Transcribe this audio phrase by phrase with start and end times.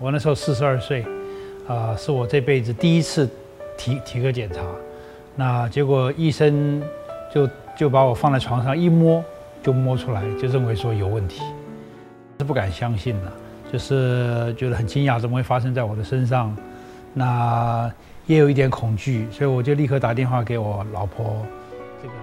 [0.00, 1.04] 我那时候四十二岁，
[1.68, 3.28] 啊，是我这辈子第一次
[3.76, 4.62] 体体格检查。
[5.36, 6.82] 那结果医生
[7.32, 9.22] 就就把我放在床上一摸，
[9.62, 11.42] 就摸出来，就认为说有问题，
[12.38, 13.32] 是不敢相信的，
[13.70, 16.56] 就是觉得很惊讶，怎么会发生在我的身上？
[17.12, 17.92] 那
[18.26, 21.44] 也有一点恐惧，所以我就立刻打电话给我老婆。
[22.02, 22.14] 这个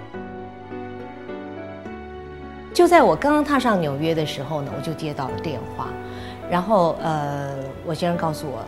[2.73, 5.89] 就在我刚刚踏上纽约的时候呢，我就接到了电话，
[6.49, 8.63] 然后呃，我先生告诉我，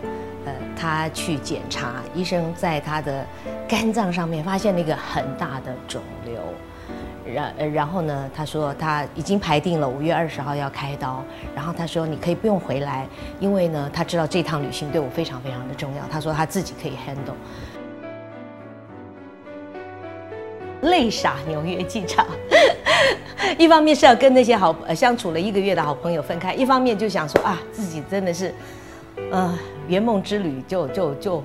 [0.46, 3.26] 呃，他去检查，医生在他的
[3.68, 6.42] 肝脏上面发现了一个很大的肿瘤。
[7.26, 11.24] 然然后呢，他说他已经排定了五月二十号要开刀。
[11.56, 13.08] 然后他说你可以不用回来，
[13.40, 16.04] 因为呢他知道这趟旅行对我非常非常的重要。
[16.12, 17.36] 他说他自己可以 handle。
[20.82, 22.26] 泪洒纽约机场，
[23.58, 28.54] 一方面是要跟那些好呃相处了一个月的好朋友分开，一方面就想说啊自己真的是，
[29.32, 29.58] 呃
[29.88, 31.44] 圆梦之旅就就就。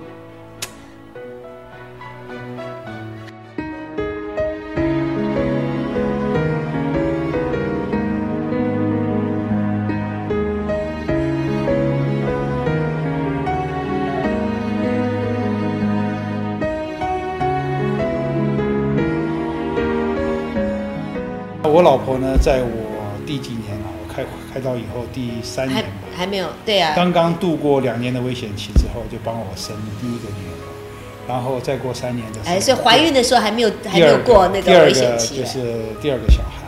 [21.75, 23.91] 我老婆呢，在我第几年啊？
[23.98, 26.92] 我开开刀以后第三年吧，还没有对啊。
[26.94, 36.62] 刚刚度过两年的危险期之后，就帮我生第一个女儿，然后再过三年的时候，哎，所以怀孕的时候还没有还没有过那个危险期，就是第二个小孩，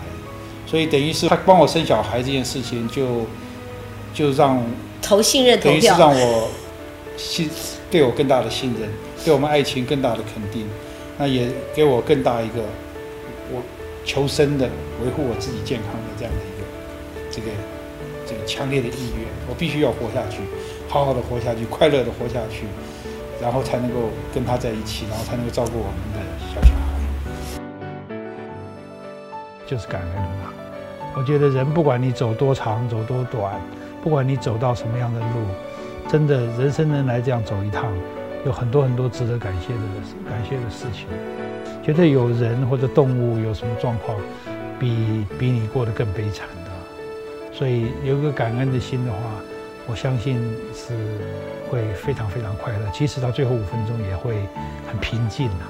[0.66, 3.26] 所以等于是他帮我生小孩这件事情，就
[4.12, 4.60] 就让
[5.00, 6.48] 投信任，等于是让我
[7.16, 7.48] 信
[7.92, 8.90] 对我更大的信任，
[9.24, 10.66] 对我们爱情更大的肯定，
[11.16, 12.54] 那也给我更大一个
[13.52, 13.62] 我。
[14.06, 14.70] 求生的，
[15.04, 16.64] 维护我自己健康的这样的一个
[17.28, 17.48] 这个
[18.24, 20.38] 这个强烈的意愿，我必须要活下去，
[20.88, 22.66] 好好的活下去，快乐的活下去，
[23.42, 26.20] 然后才能够跟他在一起，然后才能够照顾我们的
[26.54, 26.80] 小小孩。
[29.66, 30.54] 就是感恩嘛。
[31.16, 33.60] 我觉得人不管你走多长，走多短，
[34.04, 35.26] 不管你走到什么样的路，
[36.08, 37.92] 真的人生能来这样走一趟，
[38.46, 39.80] 有很多很多值得感谢的
[40.30, 41.08] 感谢的事情。
[41.82, 44.16] 觉得有人或者动物有什么状况，
[44.78, 46.70] 比比你过得更悲惨的，
[47.52, 49.18] 所以有个感恩的心的话，
[49.88, 50.40] 我相信
[50.72, 50.94] 是
[51.68, 52.88] 会非常非常快乐。
[52.92, 54.36] 即使到最后五分钟也会
[54.88, 55.66] 很平静啊。